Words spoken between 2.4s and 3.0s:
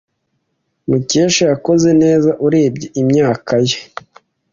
urebye